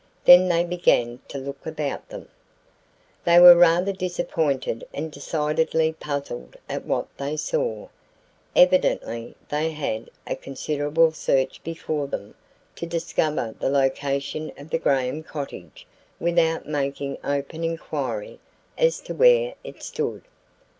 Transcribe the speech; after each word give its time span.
Then 0.25 0.47
they 0.47 0.63
began 0.63 1.19
to 1.27 1.37
look 1.37 1.63
about 1.63 2.09
them. 2.09 2.27
They 3.23 3.39
were 3.39 3.53
rather 3.55 3.93
disappointed 3.93 4.83
and 4.95 5.11
decidedly 5.11 5.93
puzzled 5.93 6.57
at 6.67 6.85
what 6.87 7.05
they 7.17 7.37
saw. 7.37 7.87
Evidently 8.55 9.35
they 9.49 9.69
had 9.69 10.09
a 10.25 10.35
considerable 10.35 11.11
search 11.11 11.63
before 11.63 12.07
them 12.07 12.33
to 12.77 12.87
discover 12.87 13.53
the 13.59 13.69
location 13.69 14.51
of 14.57 14.71
the 14.71 14.79
Graham 14.79 15.21
cottage 15.21 15.85
without 16.19 16.67
making 16.67 17.19
open 17.23 17.63
inquiry 17.63 18.39
as 18.79 19.01
to 19.01 19.13
where 19.13 19.53
it 19.63 19.83
stood. 19.83 20.23